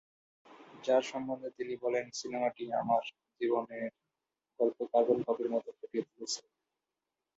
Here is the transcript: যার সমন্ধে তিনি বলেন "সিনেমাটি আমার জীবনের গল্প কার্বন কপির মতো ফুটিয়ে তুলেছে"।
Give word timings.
যার 0.83 1.03
সমন্ধে 1.11 1.49
তিনি 1.57 1.73
বলেন 1.83 2.05
"সিনেমাটি 2.19 2.63
আমার 2.81 3.03
জীবনের 3.41 3.85
গল্প 4.59 4.77
কার্বন 4.91 5.19
কপির 5.27 5.49
মতো 5.53 5.69
ফুটিয়ে 5.77 6.05
তুলেছে"। 6.07 6.41